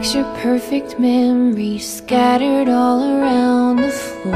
[0.00, 4.32] Picture perfect memories scattered all around the floor.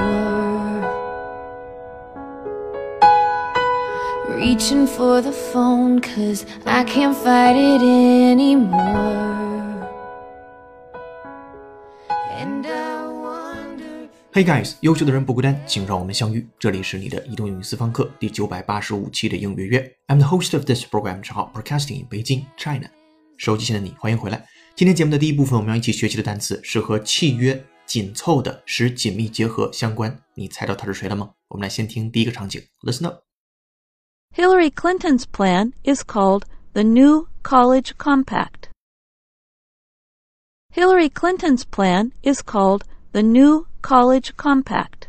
[4.29, 9.89] Reaching for the phone, cause I can't fight it anymore.
[12.30, 14.09] And I wonder.
[14.34, 16.47] Hey guys，优秀的人不孤单，请让我们相遇。
[16.59, 19.80] 这里是你的移动英语私房课第九百八十五期的英语约。
[20.09, 22.89] I'm the host of this program，账号 Broadcasting in Beijing, China。
[23.39, 24.45] 手机前的你，欢迎回来。
[24.75, 30.23] 今天节目的第一部分，我们要一起学习的单词是和契约紧凑的、使紧密结合相关。
[30.34, 31.33] 你猜到他是谁了吗？
[31.48, 33.23] 我们来先听第一个场景，Listen up。
[34.34, 38.70] Hillary Clinton's plan is called the New College Compact.
[40.73, 45.09] Hillary Clinton's plan is called the New College Compact.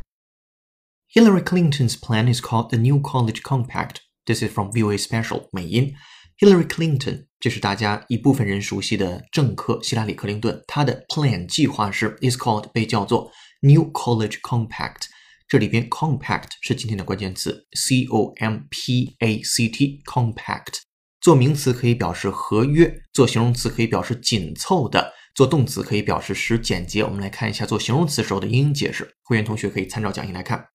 [1.14, 4.02] Hillary Clinton's plan is called the New College Compact.
[4.25, 5.94] This is from VOA Special 美音。
[6.39, 10.61] Hillary Clinton， 这是大家一部分人熟悉的政客希拉里·克林顿。
[10.66, 13.30] 他的 plan 计划是 is called 被叫做
[13.61, 15.02] New College Compact。
[15.47, 20.80] 这里边 compact 是今天的关键词，c o m p a c t compact。
[21.20, 27.05] 做名词可以表示合约，做形容词可以表示紧凑的，做动词可以表示使简洁。
[27.05, 29.08] 我们来看一下做形容词时候的英英解释。
[29.22, 30.67] 会员同学可以参照讲义来看。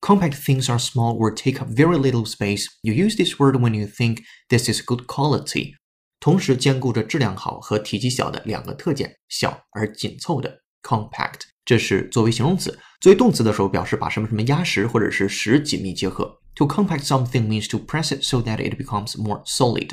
[0.00, 2.66] Compact things are small or take up very little space.
[2.82, 5.74] You use this word when you think this is good quality.
[6.20, 11.40] 同时兼顾着质量好和体积小的两个特点，小而紧凑的 compact。
[11.64, 16.40] 这是作为形容词，作为动词的时候表示把什么什么压实或者是使紧密结合。
[16.54, 19.90] To compact something means to press it so that it becomes more solid.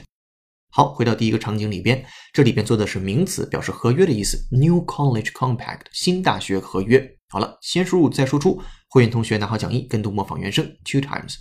[0.70, 4.48] 好，回到第一个场景里边，这里边做的是名词，表示合约的意思。
[4.50, 7.18] New College Compact，新大学合约。
[7.30, 8.62] 好了，先输入再输出。
[8.90, 11.36] 会员同学拿好讲义，跟读模仿原声 two times。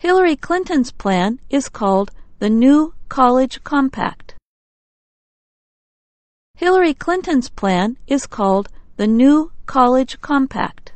[0.00, 4.35] Hillary Clinton's plan is called the New College Compact.
[6.57, 8.67] Hillary Clinton's plan is called
[8.97, 10.93] the New College Compact.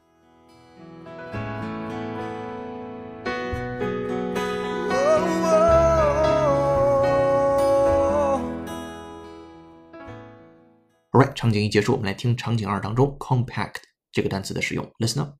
[11.12, 13.82] Alright，场景一结束，我们来听场景二当中 compact
[14.12, 14.90] 这个单词的使用。
[15.00, 15.36] Listen up。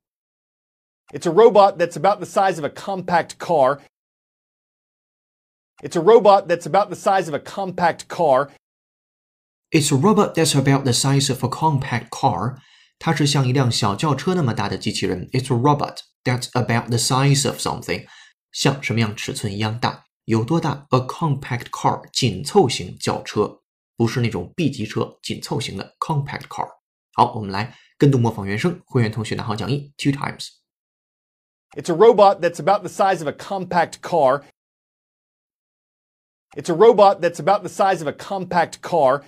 [1.14, 3.80] It's a robot that's about the size of a compact car.
[5.82, 8.50] It's a robot that's about the size of a compact car.
[9.72, 12.58] It's a robot that's about the size of a compact car.
[12.98, 15.30] 它是像一辆小轿车那么大的机器人。
[15.32, 18.08] It's a robot that's about the size of something，
[18.52, 20.86] 像什么样尺寸一样大，有多大？
[20.90, 23.62] A compact car，紧凑型轿车，
[23.96, 26.68] 不是那种 B 级车，紧凑型的 compact car。
[27.14, 28.82] 好，我们来跟读模仿原声。
[28.86, 30.50] 会员同学拿好讲义，two times。
[31.78, 34.44] It's a robot that's about the size of a compact car.
[36.57, 39.25] It's a robot that's about the size of a compact car.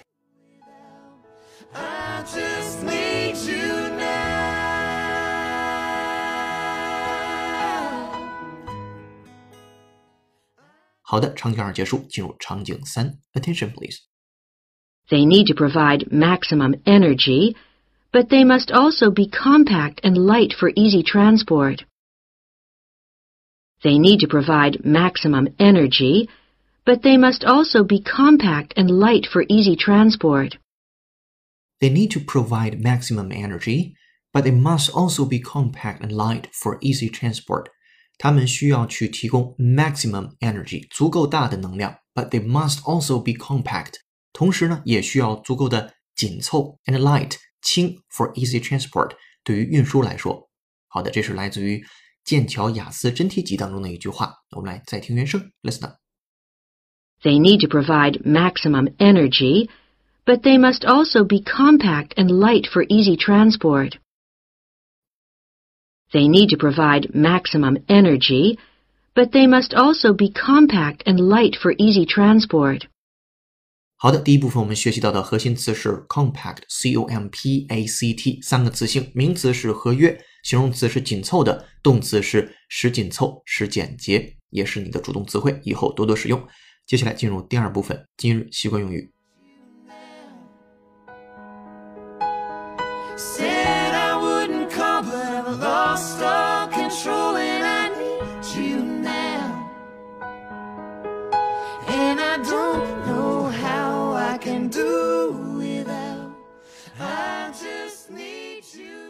[13.34, 14.03] Attention, please.
[15.10, 17.56] They need to provide maximum energy,
[18.12, 21.84] but they must also be compact and light for easy transport.
[23.84, 26.28] They need to provide maximum energy,
[26.85, 30.57] but they must also be compact and light for easy transport.
[31.79, 33.94] They need to provide maximum energy,
[34.31, 37.68] but they must also be compact and light for easy transport.
[38.18, 43.94] 它们需要去提供 maximum energy 足够大的能量，but they must also be compact。
[44.31, 49.12] 同时呢，也需要足够的紧凑 and light 轻 for easy transport
[49.44, 50.50] 对于运输来说。
[50.88, 51.84] 好的，这是来自于
[52.24, 54.35] 剑桥雅思真题集当中的一句话。
[54.56, 55.96] 我们来再听原声，listen up。
[57.24, 59.70] They need to provide maximum energy,
[60.26, 63.97] but they must also be compact and light for easy transport.
[66.11, 68.58] They need to provide maximum energy,
[69.14, 72.88] but they must also be compact and light for easy transport.
[73.97, 86.47] 好的，第一部分我们学习到的核心词是 compact，c o m p a c t 三个词性，名词是合约，形容词是紧凑的，动词是使紧凑、使简洁，也是你的主动词汇，以后多多使用。
[86.86, 89.10] 接下来进入第二部分，今日习惯用语。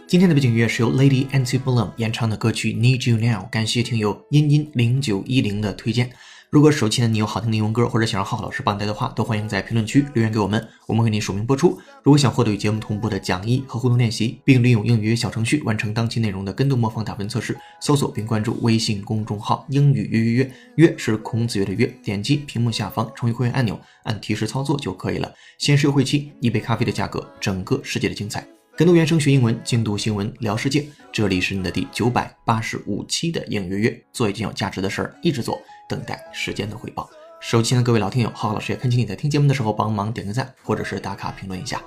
[0.08, 6.10] 今天的背景音乐是由 Lady Antebellum 演唱的歌曲《Need You Now》，感谢听友音音零九一零的推荐。
[6.48, 11.76] 如果手前你有好听的英文歌，或者想让浩浩老师帮你带的话，都欢迎在评论区留言给我们，我们给你署名播出。
[12.04, 25.32] 如果想获得与节目同步的讲义和互动练习，并利用英语小程序完成当期内容的跟读模仿打分测试，搜索并关注微信公众号“英语约约约”，约是孔子约的约，点击屏幕下方成为会员按钮，按提示操作就可以了。
[25.58, 28.46] 限时优惠期，一杯咖啡的价格，整个世界的精彩。
[28.76, 30.86] 跟读原声学英文，精读新闻聊世界。
[31.10, 35.58] 这里是你的第九百八十五期的英语约约，做一件有价值的事儿，一直做，
[35.88, 37.08] 等待时间的回报。
[37.40, 41.80] 手机前的各位老听友，浩浩老师也恳请你在听节目的时候帮忙点个赞，或者是打卡评论一下。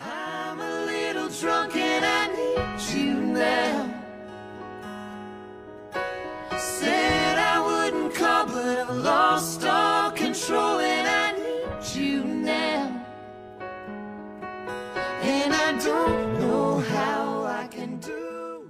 [0.00, 3.86] I'm a little drunk and I need you now.
[6.58, 12.90] Said I wouldn't call, but I've lost all control and I need you now.
[15.22, 18.66] And I don't know how I can do.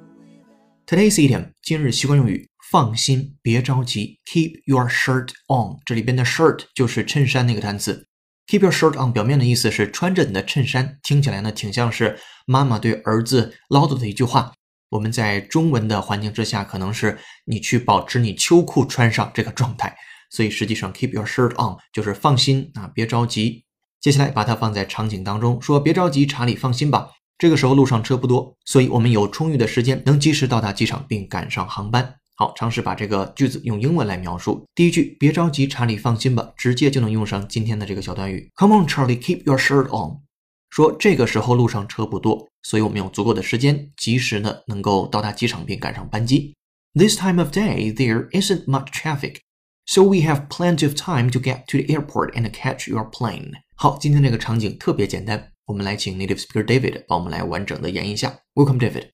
[0.86, 5.78] Today's idiom 今日习惯用语，放心，别着急，Keep your shirt on。
[5.84, 8.06] 这里边的 shirt 就是衬衫那个单词。
[8.46, 14.52] Keep your shirt on 表面的意思是穿着你的衬衫，听起来呢挺像是妈妈对儿子唠叨的一句话。
[14.90, 19.96] 我们在中文的环境之下，可能是你去保持你秋裤穿上这个状态，
[20.30, 23.64] 所以实际上 keep your shirt on 就是放心啊，别着急。
[24.00, 27.10] 接下来把它放在场景当中，说别着急，查理，放心吧。
[27.38, 32.16] 这个时候路上车不多，所以我们有充裕的时间，能及时到达机场并赶上航班。
[32.35, 34.65] 好，尝试把这个句子用英文来描述。
[34.73, 38.49] 第一句，别着急，查理，放心吧，直接就能用上今天的这个小短语。
[38.55, 40.21] Come on, Charlie, keep your shirt on。
[40.69, 46.55] 说这个时候路上车不多，所以我们有足够的时间，及时的能够到达机场并赶上班机。
[46.93, 49.37] This time of day there isn't much traffic,
[49.85, 53.51] so we have plenty of time to get to the airport and catch your plane。
[53.75, 58.39] 好，今天这个场景特别简单，我们来请 native speaker David 帮我们来完整的演绎一下。
[58.53, 59.09] Welcome, David.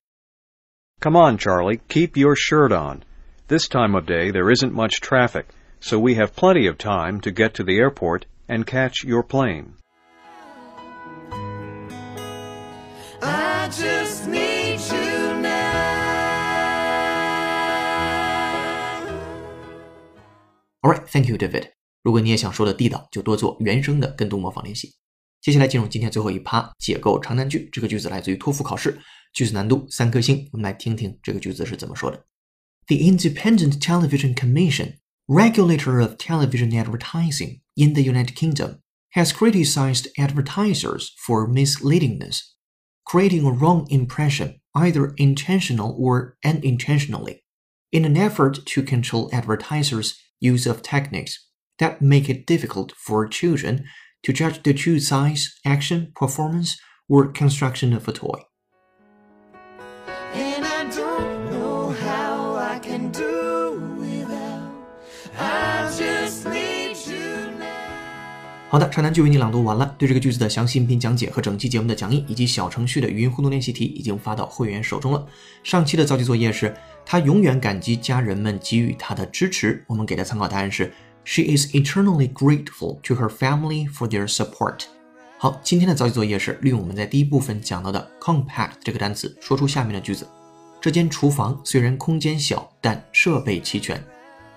[1.00, 3.02] Come on, Charlie, keep your shirt on.
[3.50, 5.46] This time of day there isn't much traffic,
[5.80, 9.74] so we have plenty of time to get to the airport and catch your plane.
[13.22, 15.86] I just need you now.
[20.82, 21.70] All right, thank you, David.
[22.02, 24.94] 如果你也想说的地道，就多做原声的跟读模仿练习。
[25.40, 27.68] 接下来进入今天最后一趴，解构长难句。
[27.72, 28.98] 这个句子来自于托福考试，
[29.32, 30.48] 句子难度三颗星。
[30.52, 32.24] 我们来听听这个句子是怎么说的。
[32.91, 34.99] The Independent Television Commission,
[35.29, 42.41] regulator of television advertising in the United Kingdom, has criticized advertisers for misleadingness,
[43.05, 47.45] creating a wrong impression, either intentional or unintentionally,
[47.93, 51.47] in an effort to control advertisers' use of techniques
[51.79, 53.85] that make it difficult for children
[54.23, 56.77] to judge the true size, action, performance,
[57.07, 58.41] or construction of a toy.
[68.71, 69.93] 好的，长难句为你朗读完了。
[69.97, 75.27] 对这个句子的详细音频讲解和整期节目的讲义以及小程序的语音互动练习题已经发到会员手中了。
[75.61, 76.73] 上期的造句作业是
[77.05, 79.83] 他永远感激家人们给予他的支持。
[79.87, 80.89] 我们给的参考答案是
[81.25, 84.83] She is eternally grateful to her family for their support。
[85.37, 90.25] 好，今天的造句作业是利用我们在第一部分讲到的 compact 这个单词，说出下面的句子：
[90.79, 94.01] 这间厨房虽然空间小，但设备齐全。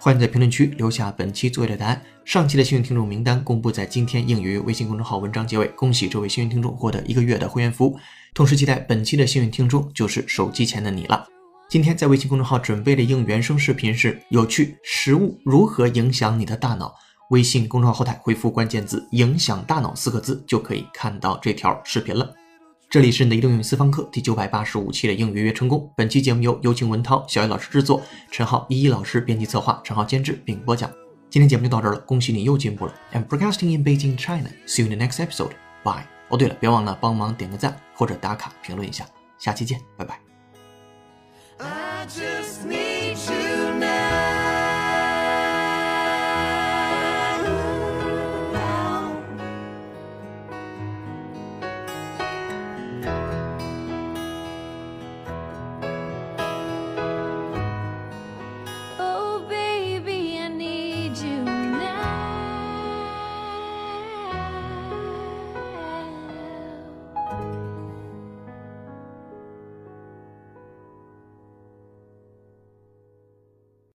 [0.04, 1.98] 欢迎在评论区留下本期作业的答案。
[2.26, 5.66] 上期的幸运听众名单公布在今天应语微信公众号文章结尾。
[5.68, 7.98] 恭喜这位幸运听众获得一个月的会员服务，
[8.34, 11.26] 同时期待本期的幸运听众就是手机前的你了。
[11.70, 16.94] 今天在微信公众号准备的应原声视频是有趣食物如何影响你的大脑。
[17.30, 22.30] 微信公众号后台回复关键字“影响大脑”四个字就可以看到这条视频了。
[22.94, 25.92] 这里是你的移动英语私房课第九百八十五期的英语约约成功。
[25.96, 30.88] 本期节目由有请文涛、小叶老师制作，陈浩、依依老师编辑策划，陈浩监制并播讲。
[31.28, 32.94] 今天节目就到这儿了，恭喜你又进步了。
[33.12, 34.48] I'm broadcasting in Beijing, China.
[34.64, 35.50] See you in the next episode.
[35.82, 36.04] Bye.
[36.28, 39.04] 哦，对了，别忘了帮忙点个赞或者打卡评论一下。
[39.38, 40.20] 下期见，拜拜。
[41.58, 43.43] I just need you